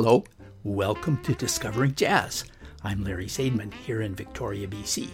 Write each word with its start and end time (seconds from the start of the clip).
Hello, 0.00 0.22
welcome 0.62 1.20
to 1.24 1.34
Discovering 1.34 1.92
Jazz. 1.96 2.44
I'm 2.84 3.02
Larry 3.02 3.26
Sadman 3.26 3.74
here 3.74 4.02
in 4.02 4.14
Victoria, 4.14 4.68
BC. 4.68 5.08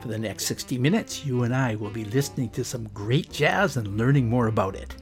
For 0.00 0.08
the 0.08 0.18
next 0.18 0.46
60 0.46 0.78
minutes, 0.78 1.26
you 1.26 1.42
and 1.42 1.54
I 1.54 1.74
will 1.74 1.90
be 1.90 2.06
listening 2.06 2.48
to 2.52 2.64
some 2.64 2.88
great 2.94 3.30
jazz 3.30 3.76
and 3.76 3.98
learning 3.98 4.30
more 4.30 4.46
about 4.46 4.74
it. 4.74 4.96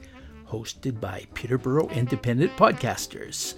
Hosted 0.45 0.99
by 0.99 1.27
Peterborough 1.33 1.87
Independent 1.91 2.57
Podcasters. 2.57 3.55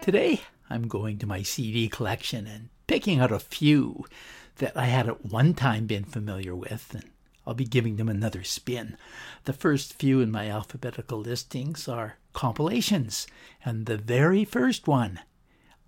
Today, 0.00 0.40
I'm 0.68 0.88
going 0.88 1.18
to 1.18 1.26
my 1.28 1.42
CD 1.42 1.88
collection 1.88 2.48
and 2.48 2.70
picking 2.88 3.20
out 3.20 3.30
a 3.30 3.38
few 3.38 4.04
that 4.56 4.76
I 4.76 4.86
had 4.86 5.06
at 5.06 5.26
one 5.26 5.54
time 5.54 5.86
been 5.86 6.02
familiar 6.02 6.56
with 6.56 6.92
and 6.92 7.04
I'll 7.46 7.54
be 7.54 7.64
giving 7.64 7.96
them 7.96 8.08
another 8.08 8.42
spin. 8.42 8.98
The 9.44 9.54
first 9.54 9.94
few 9.94 10.20
in 10.20 10.30
my 10.30 10.50
alphabetical 10.50 11.20
listings 11.20 11.88
are 11.88 12.16
compilations, 12.38 13.26
and 13.64 13.86
the 13.86 13.96
very 13.96 14.44
first 14.44 14.86
one 14.86 15.18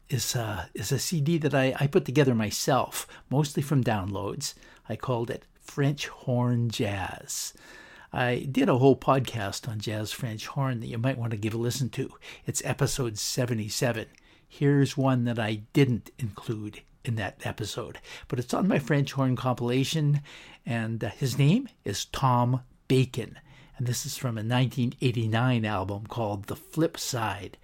is 0.08 0.34
a, 0.34 0.40
uh, 0.42 0.64
is 0.74 0.90
a 0.90 0.98
CD 0.98 1.38
that 1.38 1.54
I, 1.54 1.76
I 1.78 1.86
put 1.86 2.04
together 2.04 2.34
myself, 2.34 3.06
mostly 3.30 3.62
from 3.62 3.84
downloads. 3.84 4.54
I 4.88 4.96
called 4.96 5.30
it 5.30 5.44
French 5.60 6.08
Horn 6.08 6.68
Jazz. 6.68 7.54
I 8.12 8.48
did 8.50 8.68
a 8.68 8.78
whole 8.78 8.96
podcast 8.96 9.68
on 9.68 9.78
jazz 9.78 10.10
French 10.10 10.48
horn 10.48 10.80
that 10.80 10.88
you 10.88 10.98
might 10.98 11.18
want 11.18 11.30
to 11.30 11.36
give 11.36 11.54
a 11.54 11.56
listen 11.56 11.88
to. 11.90 12.10
It's 12.44 12.64
episode 12.64 13.16
77. 13.16 14.06
Here's 14.48 14.96
one 14.96 15.26
that 15.26 15.38
I 15.38 15.62
didn't 15.72 16.10
include 16.18 16.80
in 17.04 17.14
that 17.14 17.42
episode, 17.44 18.00
but 18.26 18.40
it's 18.40 18.52
on 18.52 18.66
my 18.66 18.80
French 18.80 19.12
horn 19.12 19.36
compilation, 19.36 20.20
and 20.66 21.04
uh, 21.04 21.10
his 21.10 21.38
name 21.38 21.68
is 21.84 22.06
Tom 22.06 22.62
Bacon. 22.88 23.38
And 23.80 23.86
this 23.86 24.04
is 24.04 24.18
from 24.18 24.36
a 24.36 24.44
1989 24.44 25.64
album 25.64 26.04
called 26.06 26.48
The 26.48 26.54
Flip 26.54 26.98
Side. 26.98 27.56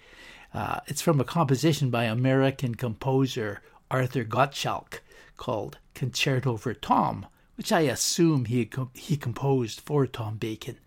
Uh, 0.55 0.81
it's 0.87 1.03
from 1.03 1.21
a 1.21 1.25
composition 1.25 1.91
by 1.91 2.05
American 2.05 2.75
composer 2.75 3.61
Arthur 3.91 4.25
Gottschalk 4.25 5.01
called 5.37 5.77
Concerto 5.95 6.57
for 6.57 6.73
Tom, 6.73 7.27
which 7.57 7.71
I 7.71 7.81
assume 7.81 8.47
he, 8.47 8.71
he 8.95 9.19
composed 9.19 9.81
for 9.81 10.07
Tom 10.07 10.39
Bacon. 10.39 10.79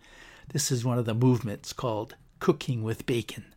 This 0.52 0.72
is 0.72 0.84
one 0.84 0.98
of 0.98 1.06
the 1.06 1.14
movements 1.14 1.74
called 1.74 2.16
Cooking 2.40 2.82
with 2.82 3.06
Bacon. 3.06 3.54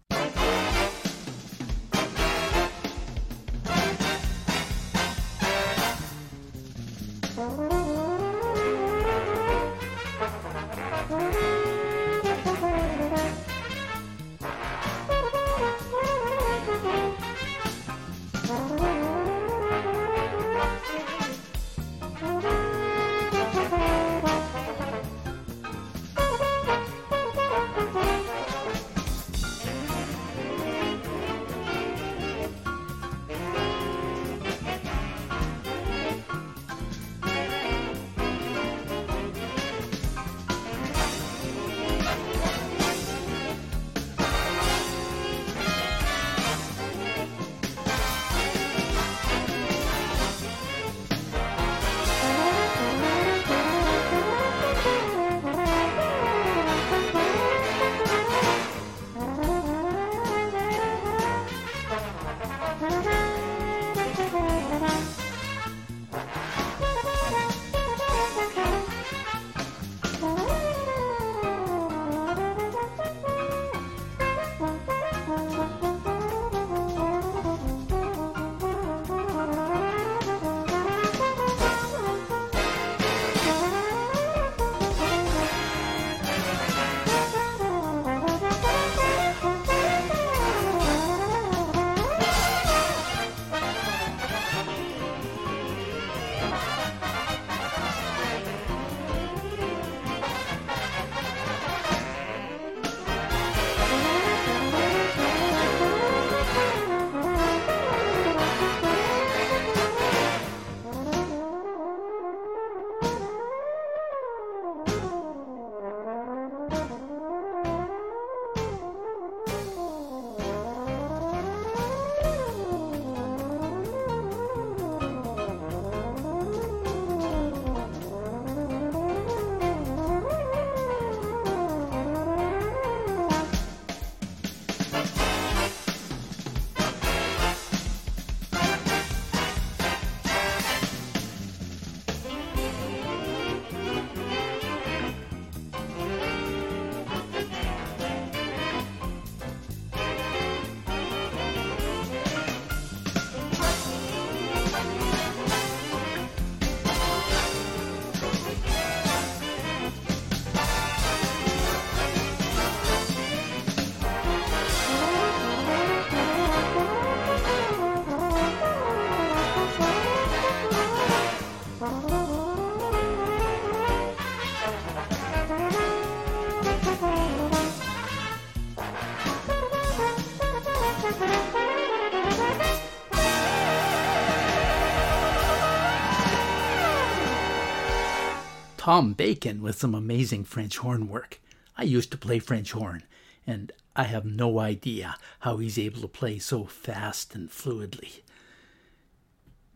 Tom 188.82 189.12
Bacon 189.12 189.62
with 189.62 189.79
some 189.79 189.94
amazing 189.94 190.43
French 190.43 190.79
horn 190.79 191.06
work. 191.06 191.40
I 191.79 191.84
used 191.84 192.11
to 192.11 192.19
play 192.19 192.40
French 192.40 192.73
horn, 192.73 193.05
and 193.46 193.70
I 193.94 194.02
have 194.02 194.25
no 194.25 194.58
idea 194.58 195.14
how 195.38 195.58
he's 195.58 195.79
able 195.79 196.00
to 196.00 196.08
play 196.08 196.40
so 196.40 196.64
fast 196.64 197.32
and 197.37 197.49
fluidly. 197.49 198.23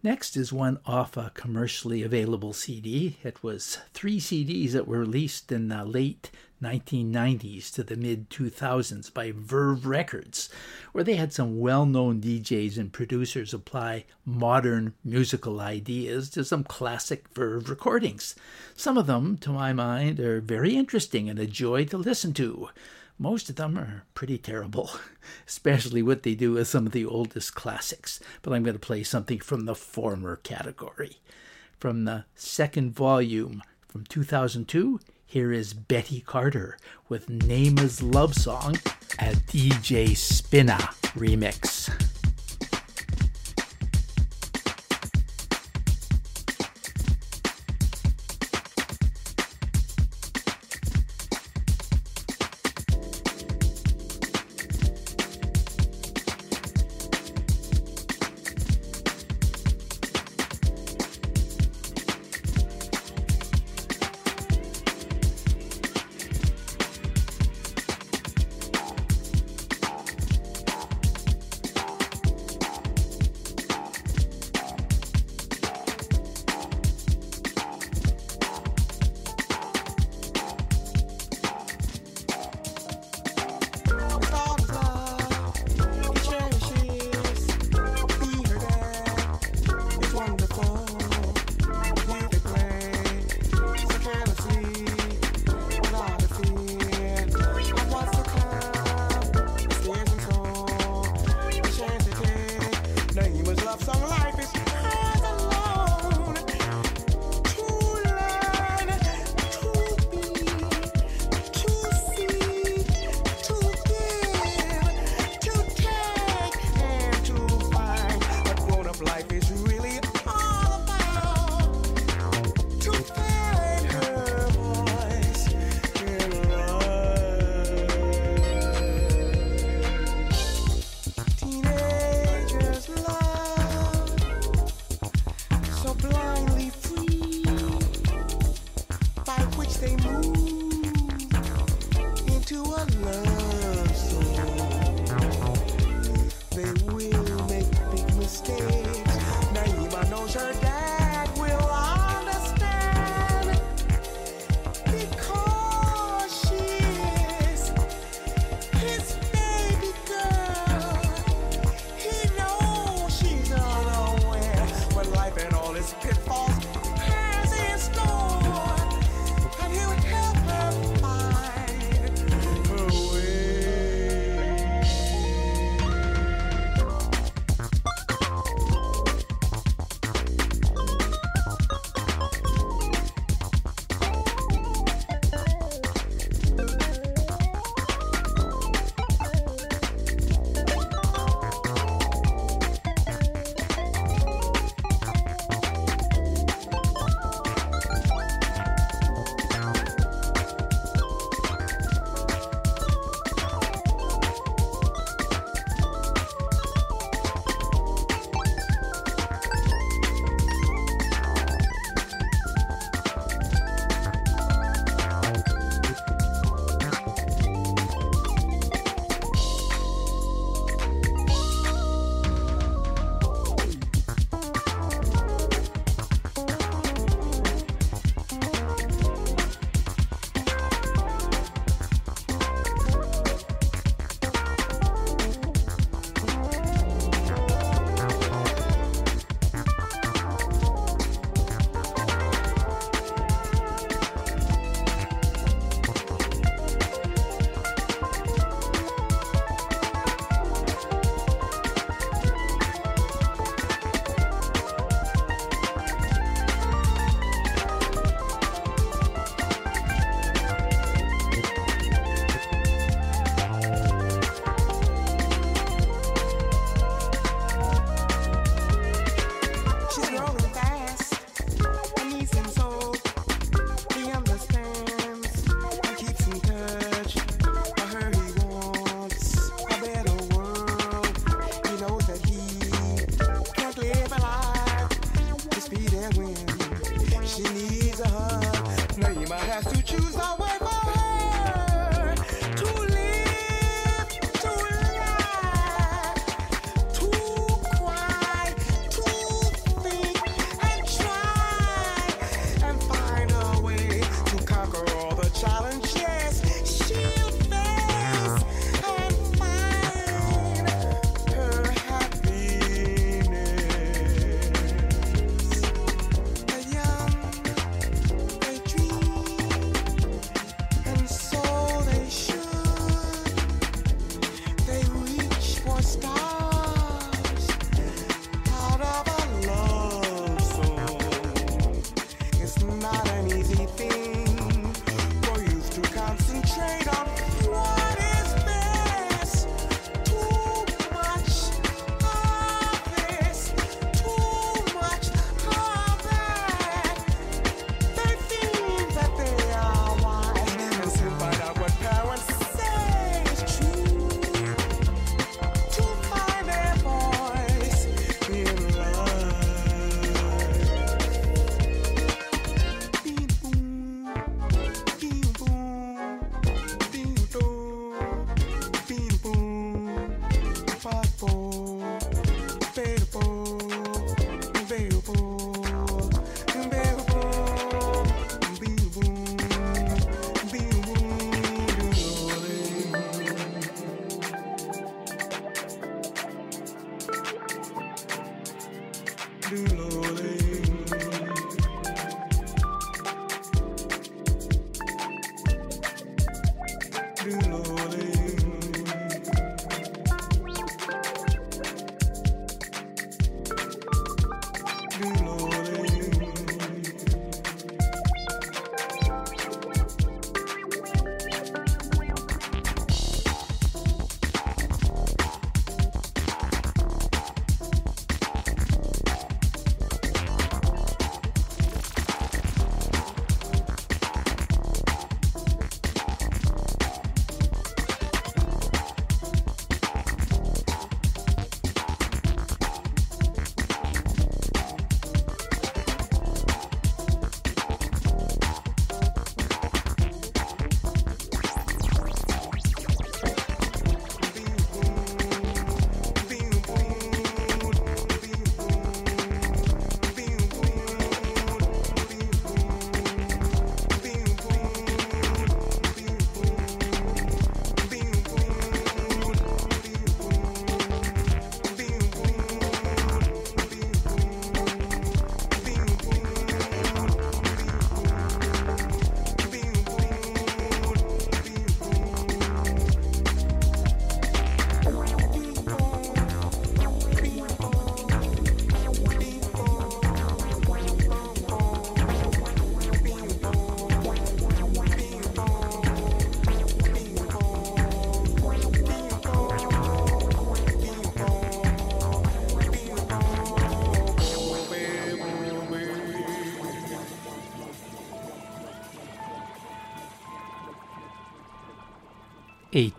Next 0.03 0.37
is 0.37 0.53
one 0.53 0.79
off 0.87 1.17
a 1.17 1.33
commercially 1.35 2.03
available 2.03 2.53
CD. 2.53 3.17
It 3.25 3.43
was 3.43 3.79
three 3.95 4.21
CDs 4.21 4.73
that 4.73 4.87
were 4.87 5.01
released 5.01 5.51
in 5.51 5.69
the 5.69 5.85
late 5.85 6.31
1990s 6.63 7.73
to 7.73 7.83
the 7.83 7.97
mid 7.97 8.31
2000s 8.31 9.13
by 9.13 9.33
Verve 9.35 9.87
Records, 9.87 10.49
where 10.93 11.05
they 11.05 11.17
had 11.17 11.33
some 11.33 11.59
well 11.59 11.87
known 11.87 12.21
DJs 12.21 12.79
and 12.79 12.93
producers 12.93 13.53
apply 13.53 14.05
modern 14.25 14.95
musical 15.05 15.61
ideas 15.61 16.31
to 16.31 16.45
some 16.45 16.65
classic 16.65 17.29
Verve 17.35 17.69
recordings. 17.69 18.35
Some 18.75 18.97
of 18.97 19.07
them, 19.07 19.37
to 19.39 19.51
my 19.51 19.73
mind, 19.73 20.21
are 20.21 20.41
very 20.41 20.77
interesting 20.77 21.29
and 21.29 21.39
a 21.39 21.47
joy 21.47 21.85
to 21.87 21.99
listen 21.99 22.33
to. 22.35 22.69
Most 23.19 23.49
of 23.49 23.57
them 23.57 23.79
are 23.79 24.05
pretty 24.15 24.37
terrible, 24.37 24.91
especially 25.49 26.03
what 26.03 26.23
they 26.23 26.35
do 26.35 26.53
with 26.53 26.69
some 26.69 26.87
of 26.87 26.93
the 26.93 27.07
oldest 27.07 27.55
classics, 27.55 28.21
but 28.43 28.53
I'm 28.53 28.63
going 28.63 28.75
to 28.75 28.79
play 28.79 29.03
something 29.03 29.41
from 29.41 29.65
the 29.65 29.75
former 29.75 30.37
category. 30.37 31.19
From 31.79 32.05
the 32.05 32.25
second 32.35 32.95
volume 32.95 33.63
from 33.89 34.05
2002, 34.05 35.01
here 35.25 35.51
is 35.51 35.73
Betty 35.73 36.21
Carter 36.21 36.77
with 37.09 37.29
Naima's 37.29 38.03
Love 38.03 38.35
Song, 38.35 38.77
a 39.19 39.33
DJ 39.33 40.11
Spinna 40.11 40.79
remix. 41.15 42.16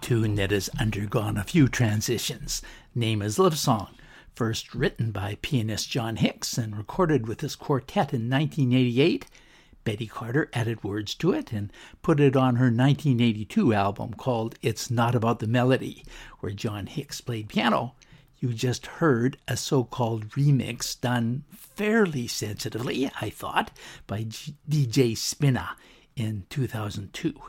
Tune 0.08 0.36
that 0.36 0.52
has 0.52 0.70
undergone 0.80 1.36
a 1.36 1.44
few 1.44 1.68
transitions. 1.68 2.62
Naima's 2.96 3.38
Love 3.38 3.58
Song, 3.58 3.90
first 4.34 4.74
written 4.74 5.12
by 5.12 5.38
pianist 5.42 5.90
John 5.90 6.16
Hicks 6.16 6.58
and 6.58 6.78
recorded 6.78 7.28
with 7.28 7.42
his 7.42 7.58
quartet 7.58 8.14
in 8.14 8.30
1988. 8.30 9.26
Betty 9.84 10.08
Carter 10.08 10.50
added 10.54 10.82
words 10.82 11.14
to 11.16 11.34
it 11.34 11.52
and 11.52 11.74
put 12.02 12.22
it 12.22 12.38
on 12.38 12.56
her 12.56 12.68
1982 12.68 13.74
album 13.74 14.14
called 14.14 14.56
It's 14.62 14.90
Not 14.90 15.14
About 15.14 15.40
the 15.40 15.46
Melody, 15.46 16.06
where 16.40 16.54
John 16.54 16.88
Hicks 16.88 17.20
played 17.20 17.50
piano. 17.50 17.94
You 18.40 18.54
just 18.54 18.86
heard 18.86 19.38
a 19.46 19.58
so 19.58 19.84
called 19.84 20.30
remix 20.30 20.98
done 21.02 21.44
fairly 21.52 22.28
sensitively, 22.28 23.12
I 23.20 23.30
thought, 23.30 23.72
by 24.08 24.24
G- 24.24 24.56
DJ 24.70 25.18
Spinna 25.18 25.72
in 26.16 26.46
2002 26.50 27.42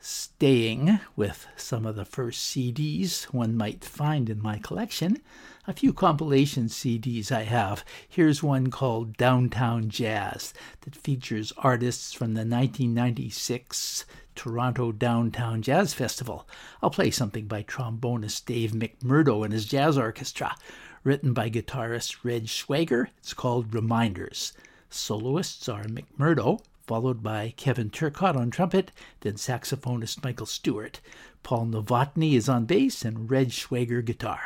staying 0.00 0.98
with 1.14 1.46
some 1.56 1.84
of 1.84 1.94
the 1.94 2.04
first 2.04 2.50
CDs 2.50 3.24
one 3.24 3.56
might 3.56 3.84
find 3.84 4.30
in 4.30 4.40
my 4.40 4.58
collection. 4.58 5.20
A 5.66 5.74
few 5.74 5.92
compilation 5.92 6.64
CDs 6.66 7.30
I 7.30 7.42
have. 7.42 7.84
Here's 8.08 8.42
one 8.42 8.70
called 8.70 9.16
Downtown 9.18 9.90
Jazz 9.90 10.54
that 10.80 10.96
features 10.96 11.52
artists 11.58 12.14
from 12.14 12.32
the 12.32 12.40
1996 12.40 14.06
Toronto 14.34 14.90
Downtown 14.90 15.60
Jazz 15.60 15.92
Festival. 15.92 16.48
I'll 16.82 16.88
play 16.88 17.10
something 17.10 17.46
by 17.46 17.62
trombonist 17.62 18.46
Dave 18.46 18.72
McMurdo 18.72 19.44
and 19.44 19.52
his 19.52 19.66
jazz 19.66 19.98
orchestra, 19.98 20.56
written 21.04 21.34
by 21.34 21.50
guitarist 21.50 22.24
Reg 22.24 22.46
Schwager. 22.46 23.08
It's 23.18 23.34
called 23.34 23.74
Reminders. 23.74 24.54
Soloists 24.88 25.68
are 25.68 25.84
McMurdo, 25.84 26.60
followed 26.90 27.22
by 27.22 27.54
Kevin 27.56 27.88
Turcotte 27.88 28.34
on 28.34 28.50
trumpet, 28.50 28.90
then 29.20 29.34
saxophonist 29.34 30.24
Michael 30.24 30.44
Stewart. 30.44 31.00
Paul 31.44 31.66
Novotny 31.66 32.32
is 32.32 32.48
on 32.48 32.64
bass, 32.64 33.04
and 33.04 33.30
Reg 33.30 33.50
Schwager 33.50 34.04
guitar. 34.04 34.40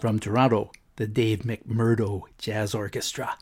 From 0.00 0.18
Toronto, 0.18 0.70
the 0.96 1.06
Dave 1.06 1.40
McMurdo 1.40 2.22
Jazz 2.38 2.74
Orchestra. 2.74 3.36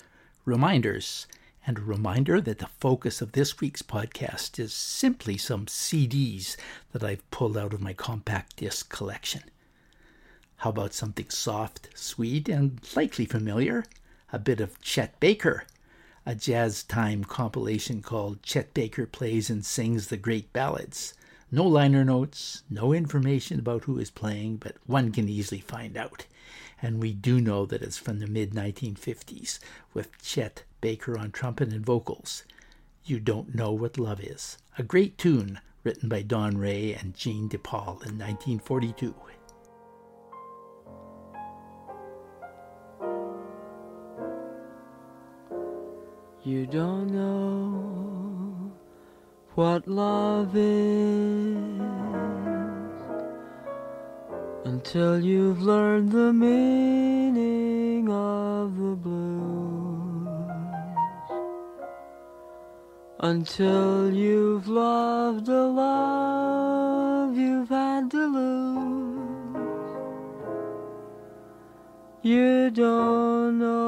Reminders, 0.45 1.29
and 1.65 1.79
a 1.79 1.83
reminder 1.83 2.41
that 2.41 2.59
the 2.59 2.67
focus 2.67 3.23
of 3.23 3.31
this 3.31 3.61
week's 3.61 3.81
podcast 3.81 4.59
is 4.59 4.75
simply 4.75 5.39
some 5.39 5.67
CDs 5.67 6.57
that 6.91 7.05
I've 7.05 7.31
pulled 7.31 7.57
out 7.57 7.73
of 7.73 7.81
my 7.81 7.93
compact 7.93 8.57
disc 8.57 8.91
collection. 8.91 9.43
How 10.57 10.71
about 10.71 10.95
something 10.95 11.31
soft, 11.31 11.91
sweet, 11.95 12.49
and 12.49 12.81
likely 12.97 13.25
familiar? 13.25 13.85
A 14.33 14.41
bit 14.41 14.59
of 14.61 14.81
Chet 14.81 15.21
Baker, 15.21 15.63
a 16.27 16.35
jazz 16.35 16.83
time 16.83 17.23
compilation 17.23 18.03
called 18.03 18.43
Chet 18.43 18.75
Baker 18.75 19.07
Plays 19.07 19.49
and 19.49 19.65
Sings 19.65 20.09
the 20.09 20.17
Great 20.17 20.53
Ballads. 20.53 21.15
No 21.53 21.63
liner 21.65 22.05
notes, 22.05 22.65
no 22.69 22.93
information 22.93 23.61
about 23.61 23.85
who 23.85 24.01
is 24.01 24.11
playing, 24.11 24.57
but 24.57 24.75
one 24.87 25.13
can 25.13 25.29
easily 25.29 25.61
find 25.61 25.97
out. 25.97 26.27
And 26.81 27.01
we 27.01 27.13
do 27.13 27.41
know 27.41 27.67
that 27.67 27.83
it's 27.83 27.99
from 27.99 28.21
the 28.21 28.27
mid 28.27 28.53
1950s, 28.53 29.59
with 29.95 30.17
Chet 30.23 30.63
Baker 30.81 31.19
on 31.19 31.31
trumpet 31.33 31.73
and 31.73 31.85
vocals. 31.85 32.45
You 33.05 33.19
Don't 33.21 33.55
Know 33.55 33.73
What 33.73 33.99
Love 33.99 34.21
Is, 34.21 34.59
a 34.77 34.83
great 34.83 35.19
tune 35.19 35.61
written 35.83 36.09
by 36.09 36.23
Don 36.23 36.59
Raye 36.59 36.95
and 36.95 37.15
Gene 37.15 37.49
DePaul 37.49 38.05
in 38.05 38.19
1942. 38.19 39.15
You 46.45 46.67
don't 46.67 47.11
know 47.11 48.73
what 49.55 49.89
love 49.89 50.53
is 50.55 51.78
until 54.65 55.21
you've 55.21 55.63
learned 55.63 56.11
the 56.13 56.33
meaning 56.33 58.09
of 58.11 58.77
the 58.77 58.97
blues. 58.97 60.29
Until 63.21 64.13
you've 64.13 64.69
loved 64.69 65.49
a 65.49 65.67
love 65.67 67.37
you've 67.37 67.69
had 67.69 68.11
to 68.13 68.27
lose. 68.27 68.79
You 72.23 72.71
don't 72.71 73.59
know 73.59 73.79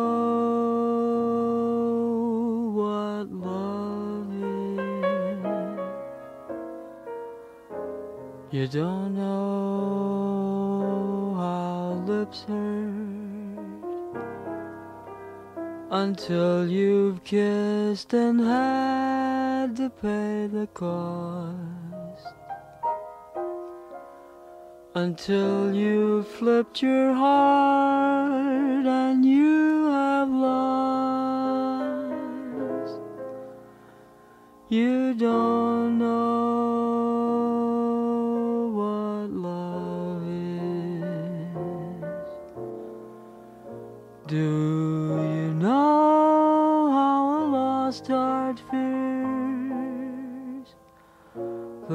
what 2.75 3.31
love 3.31 4.33
is. 4.33 5.41
You 8.53 8.67
don't 8.69 9.20
until 15.91 16.69
you've 16.69 17.25
kissed 17.25 18.15
and 18.15 18.41
had 18.41 19.75
to 19.77 19.91
pay 19.91 20.47
the 20.47 20.69
cost. 20.73 21.57
Until 24.95 25.75
you've 25.75 26.29
flipped 26.29 26.81
your 26.83 27.13
heart 27.15 28.87
and 28.87 29.25
you 29.25 29.91
have 29.91 30.31
lost. 30.31 31.81
You 34.69 35.15
don't 35.15 35.99
know. 35.99 36.60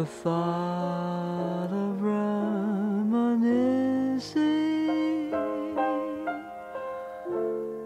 The 0.05 0.11
thought 0.11 1.69
of 1.71 2.01
reminiscing 2.01 3.33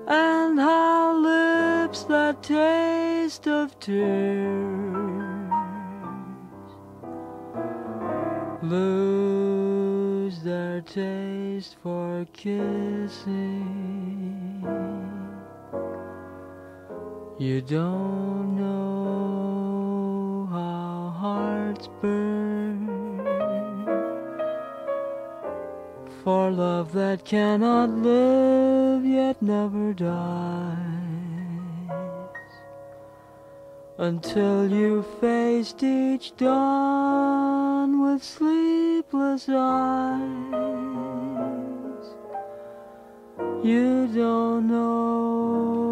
and 0.06 0.60
how 0.60 1.16
lips 1.16 2.04
that 2.04 2.44
taste 2.44 3.48
of 3.48 3.80
tears 3.80 5.50
lose 8.62 10.44
their 10.44 10.82
taste 10.82 11.78
for 11.82 12.28
kissing? 12.34 13.40
You 17.38 17.62
don't 17.62 18.58
know 18.58 18.99
for 26.30 26.52
love 26.52 26.94
that 26.94 27.26
cannot 27.26 27.90
live 27.90 29.04
yet 29.04 29.42
never 29.42 29.94
dies 29.94 30.78
until 33.98 34.72
you 34.72 35.04
faced 35.20 35.82
each 35.82 36.38
dawn 36.38 38.00
with 38.04 38.24
sleepless 38.24 39.50
eyes. 39.50 40.20
You 43.64 44.08
don't 44.14 44.68
know 44.68 45.89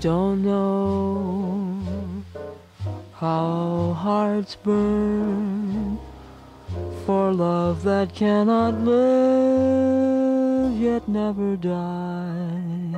don't 0.00 0.42
know 0.42 1.82
how 3.14 3.94
hearts 3.94 4.56
burn 4.56 5.98
for 7.06 7.32
love 7.32 7.82
that 7.82 8.14
cannot 8.14 8.74
live 8.80 10.76
yet 10.78 11.08
never 11.08 11.56
dies 11.56 12.96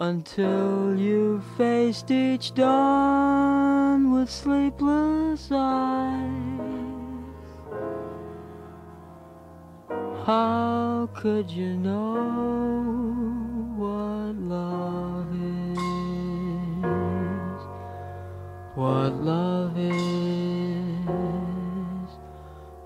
until 0.00 0.96
you 0.98 1.40
faced 1.56 2.10
each 2.10 2.52
dawn 2.54 4.12
with 4.12 4.28
sleepless 4.28 5.48
eyes. 5.52 6.28
How 10.26 11.08
could 11.14 11.50
you 11.50 11.76
know 11.76 13.41
what 13.82 14.36
love 14.36 15.34
is? 15.34 15.78
What 18.76 19.12
love 19.24 19.76
is? 19.76 21.08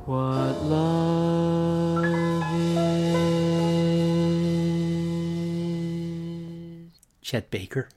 What 0.07 0.63
love 0.63 2.07
is? 2.55 2.63
Chet 7.21 7.51
Baker. 7.51 7.91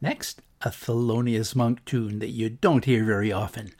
Next, 0.00 0.42
a 0.62 0.70
Thelonious 0.70 1.54
Monk 1.54 1.84
tune 1.84 2.18
that 2.18 2.30
you 2.30 2.50
don't 2.50 2.84
hear 2.84 3.04
very 3.04 3.30
often, 3.30 3.70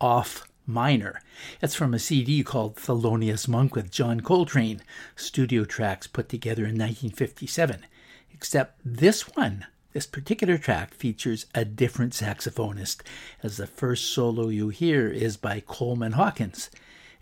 Off 0.00 0.48
Minor. 0.66 1.22
It's 1.62 1.76
from 1.76 1.94
a 1.94 2.00
CD 2.00 2.42
called 2.42 2.74
Thelonious 2.74 3.46
Monk 3.46 3.76
with 3.76 3.92
John 3.92 4.20
Coltrane, 4.20 4.82
studio 5.14 5.64
tracks 5.64 6.08
put 6.08 6.28
together 6.28 6.62
in 6.62 6.76
1957. 6.76 7.86
Except 8.40 8.80
this 8.82 9.28
one, 9.36 9.66
this 9.92 10.06
particular 10.06 10.56
track 10.56 10.94
features 10.94 11.44
a 11.54 11.66
different 11.66 12.14
saxophonist, 12.14 13.02
as 13.42 13.58
the 13.58 13.66
first 13.66 14.14
solo 14.14 14.48
you 14.48 14.70
hear 14.70 15.08
is 15.08 15.36
by 15.36 15.60
Coleman 15.60 16.12
Hawkins. 16.12 16.70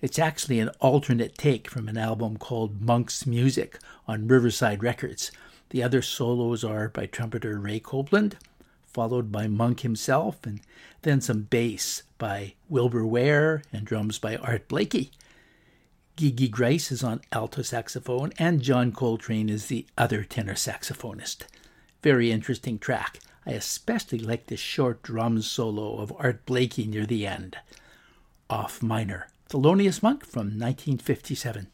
It's 0.00 0.20
actually 0.20 0.60
an 0.60 0.68
alternate 0.78 1.36
take 1.36 1.68
from 1.68 1.88
an 1.88 1.98
album 1.98 2.36
called 2.36 2.80
Monk's 2.80 3.26
Music 3.26 3.80
on 4.06 4.28
Riverside 4.28 4.84
Records. 4.84 5.32
The 5.70 5.82
other 5.82 6.02
solos 6.02 6.62
are 6.62 6.88
by 6.88 7.06
trumpeter 7.06 7.58
Ray 7.58 7.80
Copeland, 7.80 8.36
followed 8.86 9.32
by 9.32 9.48
Monk 9.48 9.80
himself, 9.80 10.46
and 10.46 10.60
then 11.02 11.20
some 11.20 11.42
bass 11.42 12.04
by 12.18 12.54
Wilbur 12.68 13.04
Ware 13.04 13.62
and 13.72 13.84
drums 13.84 14.20
by 14.20 14.36
Art 14.36 14.68
Blakey. 14.68 15.10
Gigi 16.18 16.48
Gryce 16.48 16.90
is 16.90 17.04
on 17.04 17.20
alto 17.30 17.62
saxophone, 17.62 18.32
and 18.40 18.60
John 18.60 18.90
Coltrane 18.90 19.48
is 19.48 19.66
the 19.66 19.86
other 19.96 20.24
tenor 20.24 20.54
saxophonist. 20.54 21.44
Very 22.02 22.32
interesting 22.32 22.80
track. 22.80 23.20
I 23.46 23.52
especially 23.52 24.18
like 24.18 24.46
the 24.46 24.56
short 24.56 25.04
drum 25.04 25.40
solo 25.42 26.00
of 26.00 26.12
Art 26.18 26.44
Blakey 26.44 26.88
near 26.88 27.06
the 27.06 27.24
end. 27.24 27.58
Off 28.50 28.82
Minor, 28.82 29.28
Thelonious 29.48 30.02
Monk 30.02 30.26
from 30.26 30.58
1957. 30.58 31.68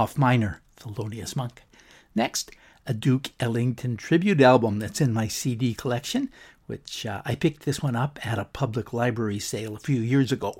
Off 0.00 0.16
minor, 0.16 0.62
Thelonious 0.78 1.36
Monk. 1.36 1.62
Next, 2.14 2.50
a 2.86 2.94
Duke 2.94 3.32
Ellington 3.38 3.98
tribute 3.98 4.40
album 4.40 4.78
that's 4.78 5.02
in 5.02 5.12
my 5.12 5.28
CD 5.28 5.74
collection, 5.74 6.30
which 6.64 7.04
uh, 7.04 7.20
I 7.26 7.34
picked 7.34 7.66
this 7.66 7.82
one 7.82 7.94
up 7.94 8.18
at 8.26 8.38
a 8.38 8.46
public 8.46 8.94
library 8.94 9.38
sale 9.38 9.76
a 9.76 9.78
few 9.78 10.00
years 10.00 10.32
ago. 10.32 10.54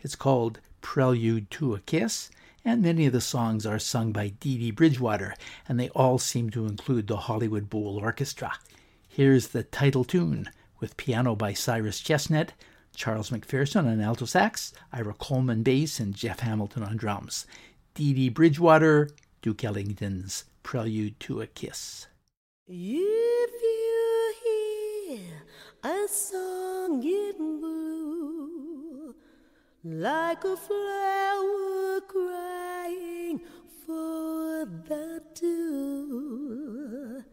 It's 0.00 0.16
called 0.16 0.60
Prelude 0.80 1.50
to 1.50 1.74
a 1.74 1.80
Kiss, 1.80 2.30
and 2.64 2.80
many 2.80 3.04
of 3.04 3.12
the 3.12 3.20
songs 3.20 3.66
are 3.66 3.78
sung 3.78 4.12
by 4.12 4.28
Dee 4.28 4.56
Dee 4.56 4.70
Bridgewater, 4.70 5.34
and 5.68 5.78
they 5.78 5.90
all 5.90 6.16
seem 6.18 6.48
to 6.48 6.64
include 6.64 7.06
the 7.06 7.18
Hollywood 7.18 7.68
Bowl 7.68 7.98
Orchestra. 7.98 8.54
Here's 9.06 9.48
the 9.48 9.64
title 9.64 10.04
tune 10.04 10.48
with 10.80 10.96
piano 10.96 11.36
by 11.36 11.52
Cyrus 11.52 12.00
Chestnut, 12.00 12.54
Charles 12.94 13.28
McPherson 13.28 13.84
on 13.84 14.00
alto 14.00 14.24
sax, 14.24 14.72
Ira 14.90 15.12
Coleman 15.12 15.62
bass, 15.62 16.00
and 16.00 16.14
Jeff 16.14 16.40
Hamilton 16.40 16.82
on 16.82 16.96
drums. 16.96 17.46
Dee 17.96 18.12
Dee 18.12 18.28
Bridgewater, 18.28 19.08
Duke 19.40 19.64
Ellington's 19.64 20.44
Prelude 20.62 21.18
to 21.20 21.40
a 21.40 21.46
Kiss. 21.46 22.08
If 22.68 22.76
you 23.62 24.34
hear 24.44 25.42
a 25.82 26.06
song 26.06 27.02
in 27.02 27.58
blue, 27.58 29.14
like 29.82 30.44
a 30.44 30.58
flower 30.58 32.02
crying 32.06 33.40
for 33.86 34.66
the 34.66 35.22
dew, 35.32 37.24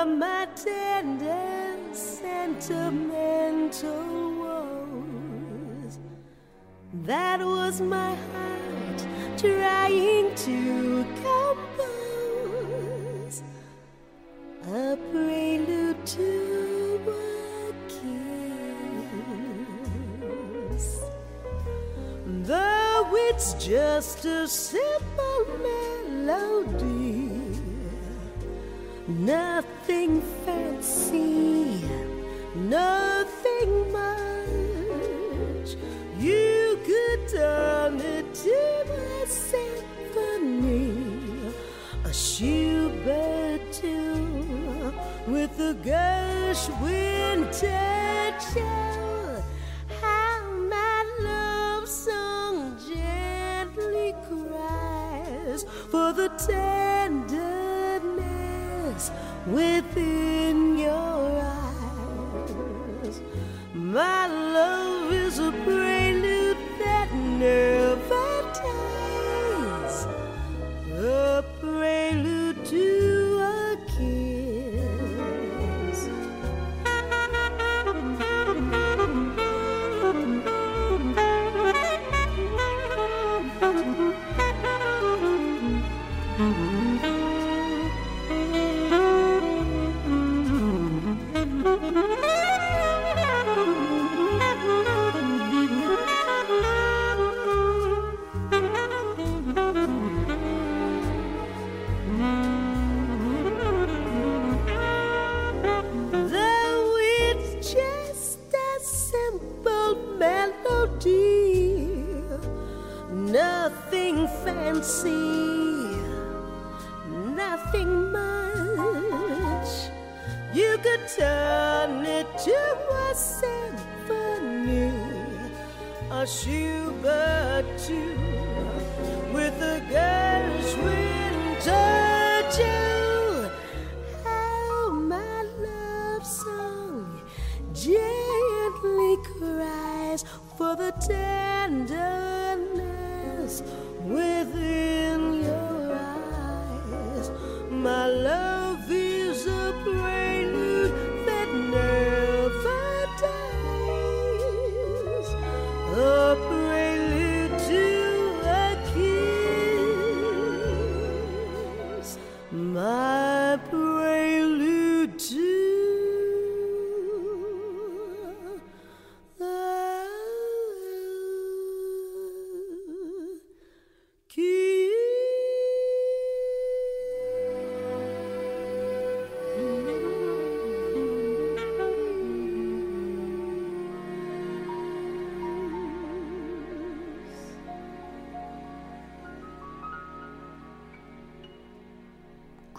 my 0.04 0.48
tender 0.56 1.76
sentimental 1.92 3.22
woes, 4.40 5.98
that 7.04 7.40
was 7.40 7.80
my 7.80 8.14
heart 8.14 9.06
trying 9.36 10.34
to 10.34 11.04
compose 11.22 11.82
a 14.68 14.96
prelude 15.10 16.06
to 16.06 17.00
a 17.08 17.72
kiss. 20.68 20.86
Though 22.26 23.10
it's 23.28 23.54
just 23.54 24.24
a 24.24 24.48
simple 24.48 25.46
melody, 25.62 27.01
nothing 29.22 30.20
fancy, 30.44 31.84
nothing 32.56 33.92
much. 33.92 35.76
You 36.18 36.78
could 36.84 37.28
turn 37.28 38.00
it 38.00 38.34
to 38.34 38.84
a 38.90 39.26
symphony, 39.26 40.98
a 42.04 42.12
Schubert 42.12 43.72
tune 43.72 44.92
with 45.28 45.58
a 45.60 45.74
Gershwin 45.84 47.44
touch. 47.60 48.46
How 50.00 50.42
my 50.68 51.04
love 51.20 51.88
song 51.88 52.76
gently 52.88 54.14
cries 54.26 55.64
for 55.90 56.12
the 56.12 56.28
tenderness 56.46 57.21
within 59.46 60.61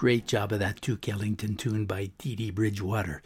Great 0.03 0.27
job 0.27 0.51
of 0.51 0.59
that 0.59 0.81
Duke 0.81 1.07
Ellington 1.07 1.55
tune 1.55 1.85
by 1.85 2.11
Dee 2.17 2.35
Dee 2.35 2.51
Bridgewater. 2.51 3.21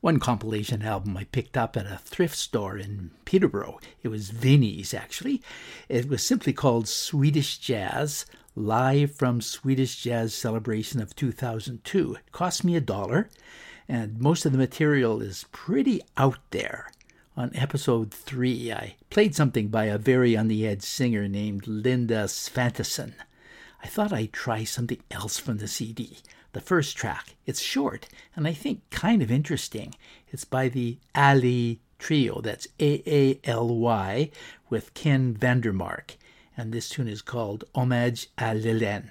One 0.00 0.20
compilation 0.20 0.80
album 0.80 1.16
I 1.16 1.24
picked 1.24 1.56
up 1.56 1.76
at 1.76 1.86
a 1.86 1.98
thrift 2.04 2.36
store 2.36 2.78
in 2.78 3.10
Peterborough. 3.24 3.80
It 4.04 4.08
was 4.08 4.30
Vinnie's, 4.30 4.94
actually. 4.94 5.42
It 5.88 6.08
was 6.08 6.22
simply 6.22 6.52
called 6.52 6.86
Swedish 6.86 7.58
Jazz, 7.58 8.24
live 8.54 9.10
from 9.10 9.40
Swedish 9.40 10.00
Jazz 10.00 10.32
Celebration 10.32 11.02
of 11.02 11.16
2002. 11.16 12.14
It 12.14 12.30
cost 12.30 12.62
me 12.62 12.76
a 12.76 12.80
dollar, 12.80 13.28
and 13.88 14.20
most 14.20 14.46
of 14.46 14.52
the 14.52 14.58
material 14.58 15.20
is 15.20 15.46
pretty 15.50 16.02
out 16.16 16.38
there. 16.52 16.92
On 17.36 17.50
episode 17.56 18.14
three, 18.14 18.72
I 18.72 18.94
played 19.10 19.34
something 19.34 19.66
by 19.66 19.86
a 19.86 19.98
very 19.98 20.36
on 20.36 20.46
the 20.46 20.68
edge 20.68 20.82
singer 20.82 21.26
named 21.26 21.66
Linda 21.66 22.26
Svantesson. 22.28 23.14
I 23.82 23.88
thought 23.88 24.12
I'd 24.12 24.32
try 24.32 24.64
something 24.64 25.02
else 25.10 25.38
from 25.38 25.58
the 25.58 25.68
CD. 25.68 26.18
The 26.52 26.60
first 26.60 26.96
track, 26.96 27.34
it's 27.46 27.60
short 27.60 28.08
and 28.36 28.46
I 28.46 28.52
think 28.52 28.88
kind 28.90 29.22
of 29.22 29.30
interesting. 29.30 29.94
It's 30.28 30.44
by 30.44 30.68
the 30.68 30.98
Aaly 31.14 31.78
Trio. 31.98 32.40
That's 32.40 32.68
A 32.78 33.02
A 33.06 33.40
L 33.44 33.68
Y 33.68 34.30
with 34.70 34.94
Ken 34.94 35.34
Vandermark. 35.34 36.16
And 36.56 36.72
this 36.72 36.88
tune 36.88 37.08
is 37.08 37.22
called 37.22 37.64
Homage 37.74 38.28
à 38.38 38.54
l'Hélène. 38.54 39.08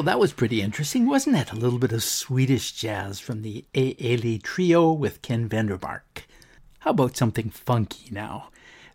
Well, 0.01 0.07
that 0.07 0.19
was 0.19 0.33
pretty 0.33 0.63
interesting, 0.63 1.05
wasn't 1.05 1.37
it? 1.37 1.53
A 1.53 1.57
little 1.57 1.79
bit 1.79 1.93
of 1.93 2.03
Swedish 2.03 2.73
jazz 2.73 3.21
from 3.21 3.43
the 3.43 3.67
Aaly 3.75 4.43
Trio 4.43 4.91
with 4.93 5.21
Ken 5.21 5.47
Vandermark. 5.47 6.25
How 6.79 6.93
about 6.93 7.19
something 7.19 7.51
funky 7.51 8.09
now? 8.11 8.49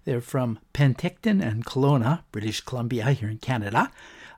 They're 0.03 0.19
from 0.19 0.57
Penticton 0.73 1.47
and 1.47 1.63
Kelowna, 1.63 2.23
British 2.31 2.61
Columbia, 2.61 3.11
here 3.11 3.29
in 3.29 3.37
Canada. 3.37 3.91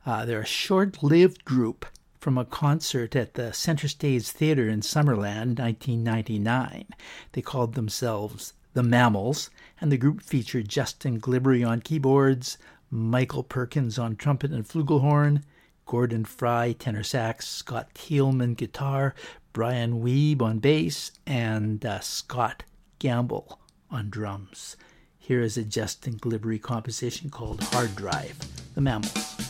Uh, 0.05 0.26
they're 0.26 0.41
a 0.41 0.45
short 0.45 1.01
lived 1.01 1.45
group 1.45 1.86
from 2.20 2.38
a 2.38 2.43
concert 2.43 3.15
at 3.15 3.36
the 3.36 3.53
Centre 3.53 3.88
Stage 3.88 4.28
Theatre 4.28 4.68
in 4.68 4.82
Summerland, 4.82 5.59
1999. 5.59 6.88
They 7.32 7.41
called 7.41 7.76
themselves 7.76 8.51
the 8.74 8.84
Mammals, 8.84 9.49
and 9.80 9.89
the 9.89 9.97
group 9.97 10.22
featured 10.22 10.68
Justin 10.68 11.22
Glibbery 11.22 11.65
on 11.65 11.80
keyboards, 11.80 12.57
Michael 12.91 13.43
Perkins 13.43 13.97
on 13.97 14.18
trumpet 14.18 14.51
and 14.51 14.68
flugelhorn, 14.68 15.43
Gordon 15.88 16.25
Fry 16.25 16.73
tenor 16.73 17.01
sax, 17.01 17.47
Scott 17.47 17.93
Thielman 17.95 18.57
guitar, 18.57 19.15
Brian 19.53 20.03
Weeb 20.03 20.41
on 20.41 20.59
bass, 20.59 21.11
and 21.25 21.83
uh, 21.85 22.01
Scott 22.01 22.63
Gamble 22.99 23.59
on 23.89 24.09
drums. 24.09 24.75
Here 25.17 25.41
is 25.41 25.57
a 25.57 25.63
Justin 25.63 26.19
Glibbery 26.19 26.61
composition 26.61 27.29
called 27.29 27.63
Hard 27.63 27.95
Drive, 27.95 28.38
The 28.75 28.81
Mammals. 28.81 29.46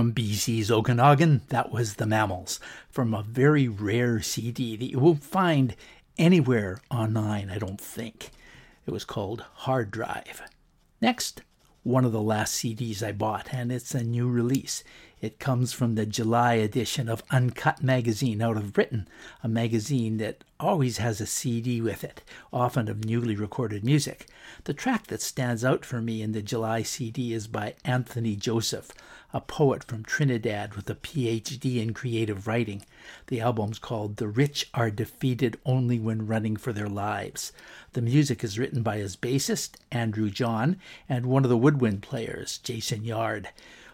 From 0.00 0.14
BC's 0.14 0.70
Okanagan, 0.70 1.42
that 1.50 1.70
was 1.70 1.96
The 1.96 2.06
Mammals, 2.06 2.58
from 2.88 3.12
a 3.12 3.22
very 3.22 3.68
rare 3.68 4.22
CD 4.22 4.74
that 4.74 4.90
you 4.90 4.98
won't 4.98 5.22
find 5.22 5.76
anywhere 6.16 6.80
online, 6.90 7.50
I 7.50 7.58
don't 7.58 7.78
think. 7.78 8.30
It 8.86 8.92
was 8.92 9.04
called 9.04 9.44
Hard 9.56 9.90
Drive. 9.90 10.40
Next, 11.02 11.42
one 11.82 12.06
of 12.06 12.12
the 12.12 12.22
last 12.22 12.54
CDs 12.54 13.02
I 13.02 13.12
bought, 13.12 13.52
and 13.52 13.70
it's 13.70 13.94
a 13.94 14.02
new 14.02 14.26
release. 14.26 14.82
It 15.20 15.38
comes 15.38 15.74
from 15.74 15.96
the 15.96 16.06
July 16.06 16.54
edition 16.54 17.10
of 17.10 17.22
Uncut 17.30 17.82
Magazine 17.82 18.40
out 18.40 18.56
of 18.56 18.72
Britain, 18.72 19.06
a 19.42 19.48
magazine 19.48 20.16
that 20.16 20.44
always 20.58 20.96
has 20.96 21.20
a 21.20 21.26
CD 21.26 21.82
with 21.82 22.04
it, 22.04 22.22
often 22.54 22.88
of 22.88 23.04
newly 23.04 23.36
recorded 23.36 23.84
music. 23.84 24.26
The 24.64 24.72
track 24.72 25.08
that 25.08 25.20
stands 25.20 25.62
out 25.62 25.84
for 25.84 26.00
me 26.00 26.22
in 26.22 26.32
the 26.32 26.40
July 26.40 26.82
CD 26.84 27.34
is 27.34 27.46
by 27.46 27.74
Anthony 27.84 28.34
Joseph, 28.34 28.92
a 29.32 29.40
poet 29.40 29.84
from 29.84 30.02
Trinidad 30.02 30.74
with 30.74 30.90
a 30.90 30.94
PhD 30.94 31.80
in 31.80 31.94
creative 31.94 32.46
writing. 32.46 32.84
The 33.28 33.40
album's 33.40 33.78
called 33.78 34.16
The 34.16 34.28
Rich 34.28 34.68
Are 34.74 34.90
Defeated 34.90 35.58
Only 35.64 35.98
When 35.98 36.26
Running 36.26 36.56
for 36.56 36.72
Their 36.72 36.88
Lives. 36.88 37.52
The 37.92 38.02
music 38.02 38.42
is 38.42 38.58
written 38.58 38.82
by 38.82 38.98
his 38.98 39.16
bassist, 39.16 39.76
Andrew 39.92 40.30
John, 40.30 40.76
and 41.08 41.26
one 41.26 41.44
of 41.44 41.50
the 41.50 41.56
woodwind 41.56 42.02
players, 42.02 42.58
Jason 42.58 43.04
Yarde. 43.04 43.50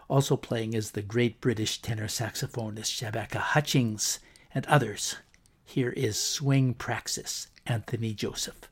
Also 0.09 0.37
playing 0.37 0.73
is 0.73 0.91
the 0.91 1.01
great 1.01 1.41
British 1.41 1.81
tenor 1.81 2.07
saxophonist 2.07 2.91
Shabaka 2.91 3.39
Hutchings 3.39 4.19
and 4.55 4.65
others. 4.67 5.17
Here 5.65 5.91
is 5.91 6.17
Swing 6.19 6.73
Praxis, 6.73 7.47
Anthony 7.65 8.13
Joseph. 8.13 8.69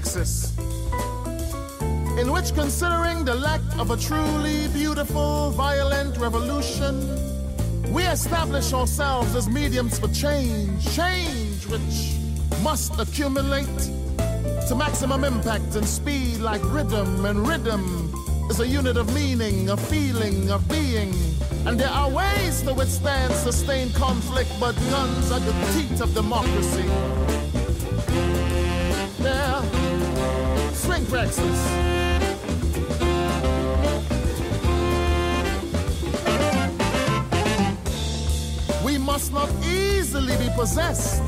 Praxis, 0.00 0.56
in 2.18 2.32
which, 2.32 2.54
considering 2.54 3.22
the 3.22 3.34
lack 3.34 3.60
of 3.78 3.90
a 3.90 3.98
truly 3.98 4.66
beautiful, 4.68 5.50
violent 5.50 6.16
revolution, 6.16 6.94
we 7.92 8.04
establish 8.04 8.72
ourselves 8.72 9.36
as 9.36 9.46
mediums 9.46 9.98
for 9.98 10.08
change, 10.08 10.90
change 10.96 11.66
which 11.66 12.16
must 12.62 12.98
accumulate 12.98 13.66
to 14.68 14.74
maximum 14.74 15.22
impact 15.22 15.74
and 15.74 15.86
speed 15.86 16.38
like 16.38 16.62
rhythm, 16.72 17.26
and 17.26 17.46
rhythm 17.46 18.10
is 18.48 18.58
a 18.58 18.66
unit 18.66 18.96
of 18.96 19.14
meaning, 19.14 19.68
a 19.68 19.76
feeling, 19.76 20.50
of 20.50 20.66
being. 20.66 21.12
And 21.66 21.78
there 21.78 21.90
are 21.90 22.08
ways 22.08 22.62
to 22.62 22.72
withstand 22.72 23.34
sustained 23.34 23.94
conflict, 23.94 24.50
but 24.58 24.74
guns 24.88 25.30
are 25.30 25.40
the 25.40 25.52
teeth 25.74 26.00
of 26.00 26.14
democracy. 26.14 26.88
Praxis. 31.10 31.60
We 38.84 38.96
must 38.96 39.32
not 39.32 39.50
easily 39.64 40.36
be 40.36 40.48
possessed 40.54 41.22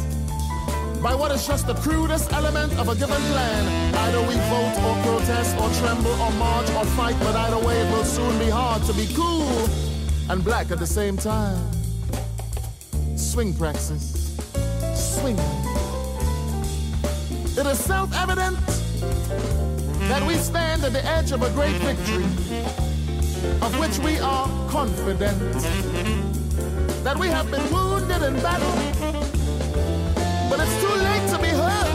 by 1.03 1.16
what 1.16 1.33
is 1.33 1.45
just 1.45 1.66
the 1.66 1.74
crudest 1.74 2.33
element 2.33 2.72
of 2.78 2.89
a 2.91 2.95
given 2.95 3.20
plan. 3.33 3.95
Either 3.97 4.20
we 4.20 4.35
vote 4.55 4.76
or 4.87 4.95
protest 5.03 5.57
or 5.59 5.68
tremble 5.80 6.12
or 6.12 6.30
march 6.33 6.70
or 6.70 6.85
fight, 6.95 7.16
but 7.18 7.35
either 7.35 7.59
way 7.66 7.76
it 7.80 7.91
will 7.91 8.05
soon 8.05 8.39
be 8.39 8.49
hard 8.49 8.85
to 8.85 8.93
be 8.93 9.09
cool 9.14 9.68
and 10.30 10.45
black 10.45 10.70
at 10.70 10.78
the 10.78 10.87
same 10.87 11.16
time. 11.16 11.59
Swing 13.16 13.53
praxis. 13.53 14.37
Swing. 14.95 15.39
It 17.59 17.66
is 17.66 17.78
self-evident 17.80 18.72
that 20.13 20.27
we 20.27 20.35
stand 20.35 20.85
at 20.85 20.93
the 20.93 21.03
edge 21.07 21.33
of 21.33 21.41
a 21.41 21.49
great 21.53 21.75
victory, 21.81 22.23
of 23.65 23.73
which 23.81 23.99
we 24.01 24.19
are 24.19 24.47
confident. 24.69 25.41
That 27.03 27.17
we 27.17 27.29
have 27.29 27.51
been 27.51 27.65
wounded 27.73 28.21
in 28.21 28.35
battle, 28.45 28.75
but 30.51 30.61
it's 30.61 30.77
too 30.85 30.97
late 31.09 31.27
to 31.33 31.39
be 31.41 31.49
hurt. 31.49 31.95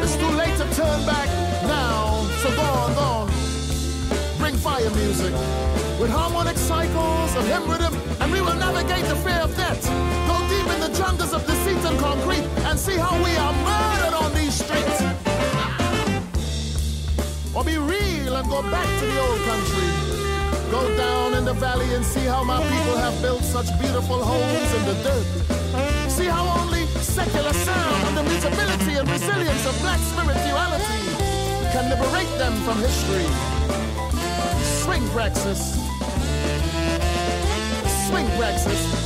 It's 0.00 0.16
too 0.16 0.32
late 0.42 0.56
to 0.62 0.66
turn 0.80 1.04
back 1.04 1.28
now. 1.68 2.24
So 2.40 2.48
go 2.56 2.62
on, 2.62 2.94
go 2.94 3.06
on. 3.20 3.28
Bring 4.38 4.56
fire 4.56 4.88
music 4.88 5.34
with 6.00 6.08
harmonic 6.08 6.56
cycles 6.56 7.36
of 7.36 7.46
hymn 7.46 7.68
rhythm, 7.70 7.94
and 8.22 8.32
we 8.32 8.40
will 8.40 8.56
navigate 8.56 9.04
the 9.04 9.16
fear 9.16 9.40
of 9.44 9.54
death. 9.58 9.84
Go 10.26 10.36
deep 10.48 10.68
in 10.74 10.80
the 10.80 10.92
jungles 10.96 11.34
of 11.34 11.46
deceit 11.46 11.84
and 11.84 11.98
concrete, 11.98 12.48
and 12.64 12.78
see 12.78 12.96
how 12.96 13.14
we 13.22 13.36
are 13.36 13.52
murdered 13.52 13.91
Or 17.62 17.64
be 17.64 17.78
real 17.78 18.34
and 18.34 18.48
go 18.50 18.60
back 18.60 18.88
to 18.98 19.06
the 19.06 19.20
old 19.20 19.40
country. 19.46 19.88
Go 20.72 20.96
down 20.96 21.34
in 21.34 21.44
the 21.44 21.52
valley 21.52 21.94
and 21.94 22.04
see 22.04 22.26
how 22.26 22.42
my 22.42 22.60
people 22.60 22.96
have 22.96 23.22
built 23.22 23.44
such 23.44 23.68
beautiful 23.78 24.18
homes 24.18 24.74
in 24.74 24.84
the 24.84 24.94
dirt. 25.04 26.10
See 26.10 26.26
how 26.26 26.44
only 26.58 26.86
secular 26.98 27.52
sound 27.52 28.08
and 28.08 28.16
the 28.16 28.22
mutability 28.24 28.94
and 28.98 29.08
resilience 29.08 29.64
of 29.64 29.78
black 29.80 30.00
spirituality 30.00 31.02
can 31.70 31.88
liberate 31.88 32.36
them 32.36 32.52
from 32.66 32.78
history. 32.78 33.28
Swing 34.82 35.08
praxis. 35.10 35.78
Swing 38.08 38.26
praxis. 38.36 39.01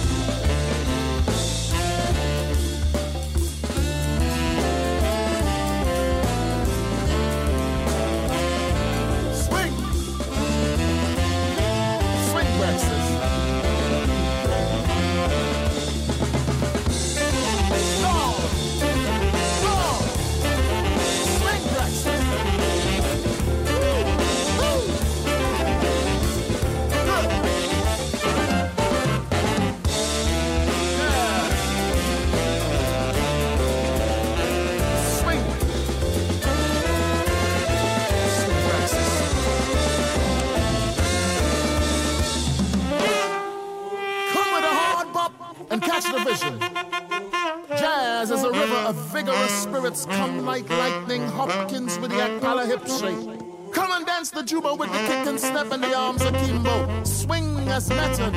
Vigorous 49.26 49.62
spirits. 49.62 50.06
Come 50.06 50.44
like 50.44 50.68
lightning, 50.70 51.22
Hopkins 51.28 51.98
with 51.98 52.10
the 52.10 52.16
Akala 52.16 52.66
hip 52.66 52.86
shake. 52.86 53.72
Come 53.72 53.90
and 53.92 54.06
dance 54.06 54.30
the 54.30 54.42
juba 54.42 54.74
with 54.74 54.90
the 54.92 54.98
kick 54.98 55.26
and 55.26 55.38
step 55.38 55.70
and 55.72 55.82
the 55.82 55.94
arms 55.94 56.22
akimbo. 56.22 57.04
Swing 57.04 57.68
as 57.68 57.88
method, 57.88 58.34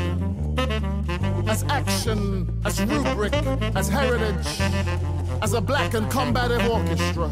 as 1.48 1.64
action, 1.70 2.60
as 2.66 2.82
rubric, 2.82 3.34
as 3.76 3.88
heritage, 3.88 4.62
as 5.42 5.54
a 5.54 5.62
black 5.62 5.94
and 5.94 6.10
combative 6.12 6.68
orchestra. 6.68 7.30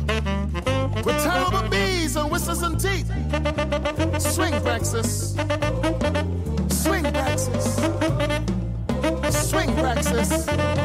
With 1.04 1.24
terrible 1.24 1.68
bees 1.70 2.16
and 2.16 2.32
whistles 2.32 2.62
and 2.62 2.80
teeth. 2.80 3.08
Swing 4.22 4.54
praxis. 4.62 5.36
Swing 6.70 7.04
praxis. 7.04 7.76
Swing 9.50 9.74
praxis. 9.76 10.77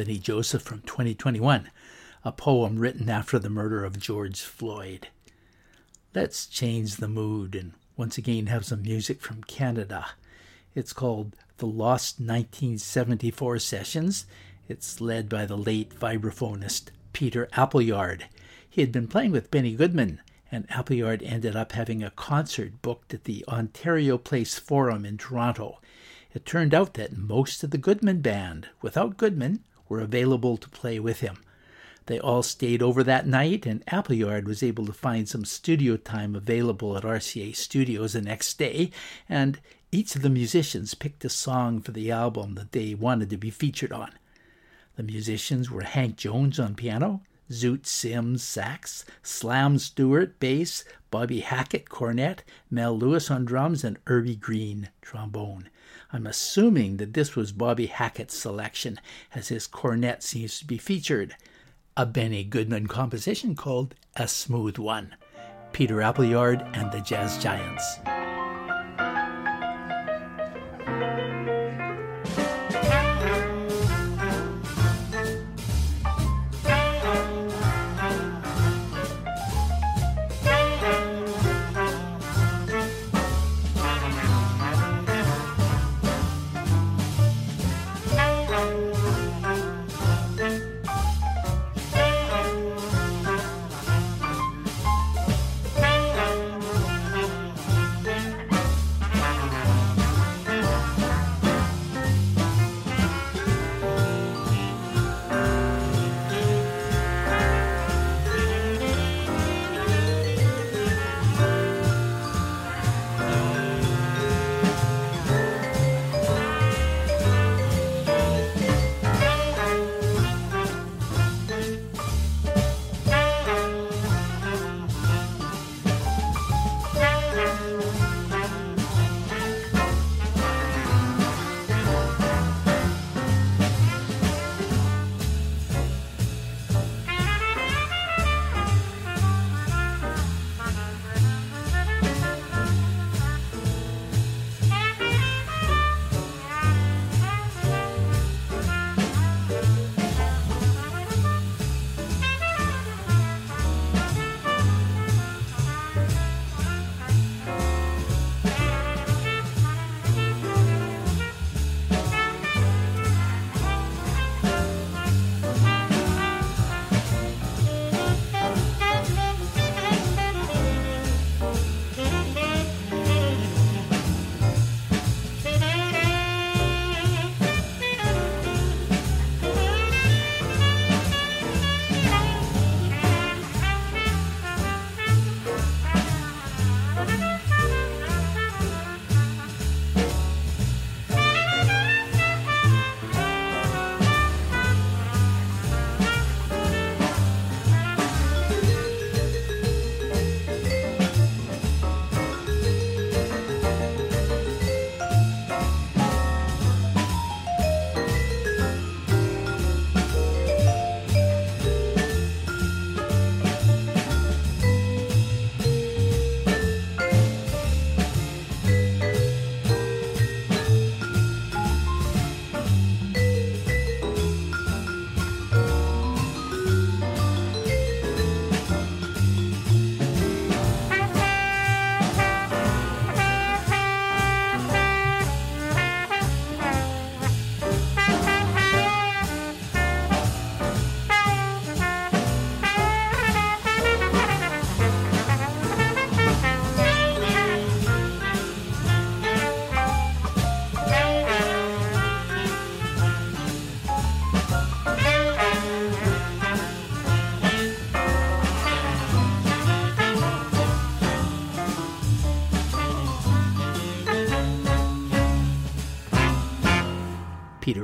Anthony 0.00 0.18
Joseph 0.18 0.62
from 0.62 0.80
2021, 0.80 1.70
a 2.24 2.32
poem 2.32 2.78
written 2.78 3.10
after 3.10 3.38
the 3.38 3.50
murder 3.50 3.84
of 3.84 4.00
George 4.00 4.40
Floyd. 4.40 5.08
Let's 6.14 6.46
change 6.46 6.96
the 6.96 7.06
mood 7.06 7.54
and 7.54 7.74
once 7.98 8.16
again 8.16 8.46
have 8.46 8.64
some 8.64 8.80
music 8.80 9.20
from 9.20 9.44
Canada. 9.44 10.06
It's 10.74 10.94
called 10.94 11.36
The 11.58 11.66
Lost 11.66 12.18
1974 12.18 13.58
Sessions. 13.58 14.24
It's 14.68 15.02
led 15.02 15.28
by 15.28 15.44
the 15.44 15.58
late 15.58 15.90
vibraphonist 15.90 16.84
Peter 17.12 17.46
Appleyard. 17.52 18.24
He 18.70 18.80
had 18.80 18.92
been 18.92 19.06
playing 19.06 19.32
with 19.32 19.50
Benny 19.50 19.74
Goodman, 19.74 20.22
and 20.50 20.64
Appleyard 20.70 21.22
ended 21.22 21.54
up 21.54 21.72
having 21.72 22.02
a 22.02 22.10
concert 22.10 22.80
booked 22.80 23.12
at 23.12 23.24
the 23.24 23.44
Ontario 23.46 24.16
Place 24.16 24.58
Forum 24.58 25.04
in 25.04 25.18
Toronto. 25.18 25.78
It 26.32 26.46
turned 26.46 26.72
out 26.72 26.94
that 26.94 27.18
most 27.18 27.62
of 27.62 27.70
the 27.70 27.76
Goodman 27.76 28.22
band, 28.22 28.70
without 28.80 29.18
Goodman, 29.18 29.62
were 29.90 30.00
available 30.00 30.56
to 30.56 30.70
play 30.70 30.98
with 30.98 31.20
him. 31.20 31.36
They 32.06 32.18
all 32.18 32.42
stayed 32.42 32.82
over 32.82 33.04
that 33.04 33.26
night, 33.26 33.66
and 33.66 33.84
Appleyard 33.88 34.48
was 34.48 34.62
able 34.62 34.86
to 34.86 34.92
find 34.92 35.28
some 35.28 35.44
studio 35.44 35.98
time 35.98 36.34
available 36.34 36.96
at 36.96 37.02
RCA 37.02 37.54
Studios 37.54 38.14
the 38.14 38.22
next 38.22 38.58
day, 38.58 38.90
and 39.28 39.60
each 39.92 40.16
of 40.16 40.22
the 40.22 40.30
musicians 40.30 40.94
picked 40.94 41.24
a 41.24 41.28
song 41.28 41.82
for 41.82 41.92
the 41.92 42.10
album 42.10 42.54
that 42.54 42.72
they 42.72 42.94
wanted 42.94 43.28
to 43.30 43.36
be 43.36 43.50
featured 43.50 43.92
on. 43.92 44.12
The 44.96 45.02
musicians 45.02 45.70
were 45.70 45.82
Hank 45.82 46.16
Jones 46.16 46.58
on 46.58 46.74
piano, 46.74 47.22
Zoot 47.50 47.84
Sims 47.84 48.42
sax, 48.42 49.04
Slam 49.22 49.78
Stewart 49.78 50.38
bass, 50.38 50.84
Bobby 51.10 51.40
Hackett 51.40 51.88
cornet, 51.88 52.44
Mel 52.70 52.96
Lewis 52.96 53.30
on 53.30 53.44
drums, 53.44 53.82
and 53.82 53.98
Urbie 54.08 54.36
Green 54.36 54.88
trombone. 55.02 55.68
I'm 56.12 56.26
assuming 56.26 56.96
that 56.96 57.14
this 57.14 57.36
was 57.36 57.52
Bobby 57.52 57.86
Hackett's 57.86 58.36
selection, 58.36 59.00
as 59.34 59.48
his 59.48 59.66
cornet 59.66 60.22
seems 60.22 60.58
to 60.58 60.64
be 60.64 60.78
featured. 60.78 61.36
A 61.96 62.04
Benny 62.04 62.44
Goodman 62.44 62.88
composition 62.88 63.54
called 63.54 63.94
A 64.16 64.26
Smooth 64.26 64.78
One. 64.78 65.14
Peter 65.72 66.02
Appleyard 66.02 66.62
and 66.74 66.90
the 66.90 67.00
Jazz 67.00 67.40
Giants. 67.42 68.19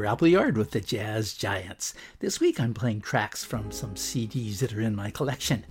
Appleyard 0.05 0.59
with 0.59 0.72
the 0.72 0.80
Jazz 0.80 1.32
Giants. 1.32 1.94
This 2.18 2.40
week 2.40 2.61
I'm 2.61 2.74
playing 2.74 3.01
tracks 3.01 3.44
from 3.44 3.70
some 3.70 3.94
CDs 3.94 4.59
that 4.59 4.74
are 4.74 4.80
in 4.80 4.94
my 4.94 5.11
collection. 5.11 5.64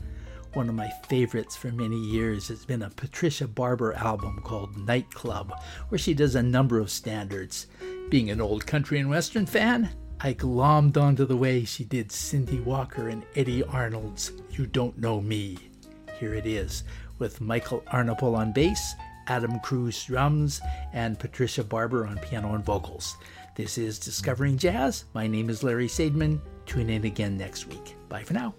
One 0.54 0.70
of 0.70 0.76
my 0.76 0.90
favorites 1.10 1.56
for 1.56 1.68
many 1.72 1.98
years 1.98 2.48
has 2.48 2.66
been 2.66 2.82
a 2.82 2.90
Patricia 2.90 3.48
Barber 3.48 3.94
album 3.94 4.42
called 4.44 4.78
Nightclub, 4.78 5.54
where 5.90 6.00
she 6.00 6.14
does 6.14 6.36
a 6.36 6.42
number 6.42 6.80
of 6.80 6.90
standards. 6.90 7.68
Being 8.10 8.30
an 8.30 8.42
old 8.42 8.66
country 8.66 9.00
and 9.00 9.10
western 9.10 9.46
fan, 9.46 9.90
I 10.22 10.34
glommed 10.34 10.96
onto 10.96 11.26
the 11.26 11.36
way 11.36 11.66
she 11.66 11.84
did 11.84 12.12
Cindy 12.12 12.62
Walker 12.62 13.10
and 13.10 13.26
Eddy 13.36 13.64
Arnold's 13.64 14.32
You 14.50 14.66
Don't 14.66 14.98
Know 14.98 15.20
Me. 15.20 15.58
Here 16.20 16.34
it 16.34 16.46
is, 16.46 16.86
with 17.20 17.42
Michael 17.42 17.84
Arnopol 17.92 18.36
on 18.36 18.54
bass, 18.54 18.96
Adam 19.28 19.60
Cruz 19.60 20.06
drums, 20.06 20.62
and 20.94 21.20
Patricia 21.20 21.64
Barber 21.64 22.08
on 22.08 22.18
piano 22.20 22.54
and 22.54 22.64
vocals. 22.64 23.18
This 23.56 23.78
is 23.78 24.00
Discovering 24.00 24.58
Jazz. 24.58 25.06
My 25.14 25.28
name 25.28 25.50
is 25.50 25.64
Larry 25.64 25.88
Sadman. 25.88 26.42
Tune 26.66 26.90
in 26.90 27.06
again 27.06 27.38
next 27.38 27.68
week. 27.68 27.96
Bye 28.10 28.22
for 28.24 28.34
now. 28.34 28.54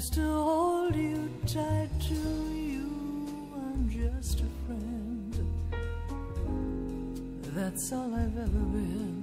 longs 0.00 0.10
to 0.10 0.22
hold 0.22 0.96
you 0.96 1.28
tight 1.46 1.88
to 2.00 2.14
you. 2.14 2.88
I'm 3.54 3.88
just 3.90 4.40
a 4.40 4.48
friend. 4.66 5.34
That's 7.54 7.92
all 7.92 8.14
I've 8.14 8.38
ever 8.38 8.64
been. 8.72 9.19